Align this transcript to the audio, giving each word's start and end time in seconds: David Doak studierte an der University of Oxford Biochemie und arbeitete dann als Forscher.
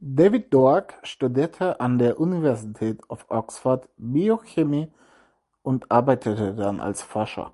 David 0.00 0.54
Doak 0.54 0.94
studierte 1.02 1.78
an 1.78 1.98
der 1.98 2.18
University 2.18 2.96
of 3.08 3.26
Oxford 3.28 3.90
Biochemie 3.98 4.90
und 5.62 5.90
arbeitete 5.90 6.54
dann 6.54 6.80
als 6.80 7.02
Forscher. 7.02 7.52